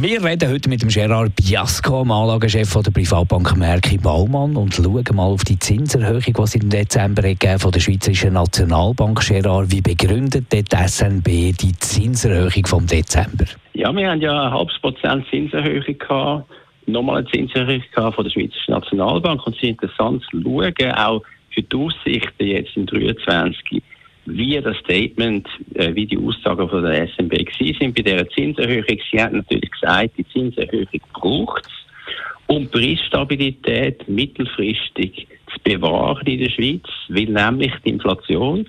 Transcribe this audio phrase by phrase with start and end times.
[0.00, 5.04] wir reden heute mit dem Gerard Biasco, dem Anlagechef der Privatbank Merki Baumann und schauen
[5.14, 7.22] mal auf die Zinserhöhung, die es im Dezember
[7.58, 9.20] von der Schweizerischen Nationalbank.
[9.26, 13.44] Gerard, wie begründet die SNB die Zinserhöhung vom Dezember?
[13.74, 16.50] Ja, wir haben ja ein halbes Prozent Zinserhöhung gehabt,
[16.86, 21.62] nochmal eine Zinserhöhung von der Schweizerischen Nationalbank und es ist interessant zu schauen, auch für
[21.62, 23.82] die Aussichten jetzt im 2023
[24.36, 27.34] wie das Statement, äh, wie die Aussagen von der SMB
[27.78, 28.84] sind bei der Zinserhöhung.
[29.10, 31.72] Sie hat natürlich gesagt, die Zinserhöhung braucht es,
[32.46, 38.66] um Preisstabilität mittelfristig zu bewahren in der Schweiz, weil nämlich die Inflation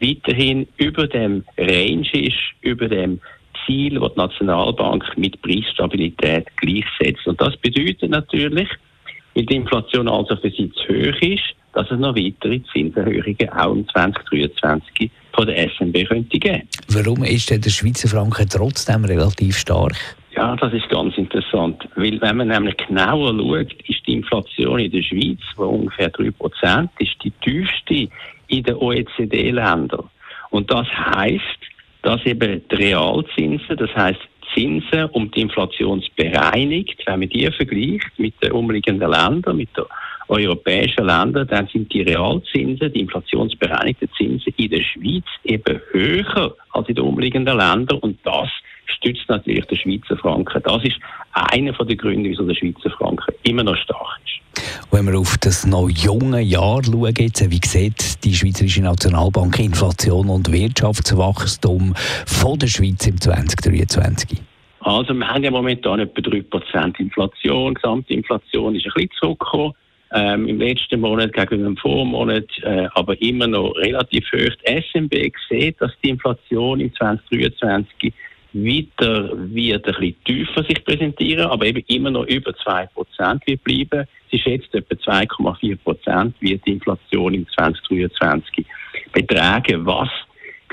[0.00, 3.20] weiterhin über dem Range ist, über dem
[3.64, 7.26] Ziel, das die Nationalbank mit Preisstabilität gleichsetzt.
[7.26, 8.68] Und das bedeutet natürlich,
[9.34, 13.72] weil die Inflation also für sie zu hoch ist, dass es noch weitere Zinserhöhungen auch
[13.72, 16.68] im 2023 von der SNB könnte geben.
[16.88, 19.96] Warum ist denn der Schweizer Franken trotzdem relativ stark?
[20.34, 24.90] Ja, das ist ganz interessant, weil wenn man nämlich genauer schaut, ist die Inflation in
[24.90, 28.08] der Schweiz, wo ungefähr 3% ist, die tiefste
[28.48, 30.08] in den OECD-Ländern.
[30.50, 31.40] Und das heißt,
[32.02, 34.20] dass eben die Realzinsen, das heißt
[34.54, 39.84] Zinsen um die Inflation bereinigt, wenn man die vergleicht mit den umliegenden Ländern, mit den
[40.28, 46.88] europäischen Ländern, dann sind die Realzinsen, die inflationsbereinigten Zinsen in der Schweiz eben höher als
[46.88, 48.48] in den umliegenden Ländern und das
[48.86, 50.62] stützt natürlich den Schweizer Franken.
[50.62, 50.98] Das ist
[51.32, 54.31] einer der Gründe, wieso der Schweizer Franken immer noch stark ist.
[54.94, 60.52] Wenn wir auf das noch junge Jahr schauen, wie sieht die Schweizerische Nationalbank Inflation und
[60.52, 61.94] Wirtschaftswachstum
[62.26, 64.38] von der Schweiz im 2023?
[64.80, 67.72] Also wir haben ja momentan etwa 3% Inflation.
[67.72, 69.72] Gesamtinflation ist ein bisschen zurückgekommen.
[70.12, 74.54] Ähm, Im letzten Monat gegenüber dem Vormonat, äh, aber immer noch relativ hoch.
[74.68, 78.12] Die SMB sieht, dass die Inflation im 2023
[78.52, 84.06] weiter wird ein bisschen tiefer sich präsentieren, aber eben immer noch über 2% wird bleiben.
[84.30, 88.66] Sie schätzt etwa 2,4% wird die Inflation im 2023
[89.12, 89.86] betragen.
[89.86, 90.08] Was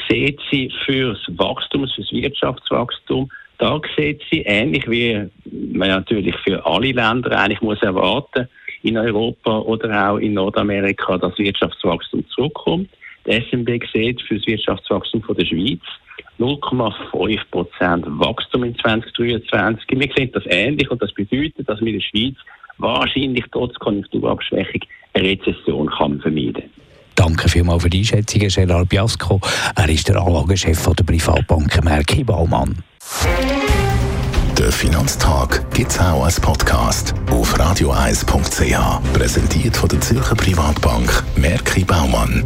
[0.09, 3.29] sieht sie fürs Wachstum, fürs Wirtschaftswachstum?
[3.57, 5.27] Da sieht sie ähnlich wie
[5.73, 8.47] man natürlich für alle Länder eigentlich muss erwarten
[8.83, 12.89] in Europa oder auch in Nordamerika, dass Wirtschaftswachstum zurückkommt.
[13.25, 15.81] Die SMB sieht für das Wirtschaftswachstum von der Schweiz
[16.39, 19.85] 0,5 Prozent Wachstum in 2023.
[19.89, 22.35] Wir sehen das ähnlich und das bedeutet, dass wir in der Schweiz
[22.77, 24.81] wahrscheinlich trotz Konjunkturabschwächung
[25.13, 26.63] eine Rezession kann vermeiden
[27.15, 29.41] Danke vielmals für die Einschätzung, Gerard Biasco.
[29.75, 32.81] Er ist der Anlagechef der Privatbank Merki Baumann.
[34.57, 39.13] Der Finanztag gibt es auch als Podcast auf radioeis.ch.
[39.13, 42.45] Präsentiert von der Zürcher Privatbank Merki Baumann.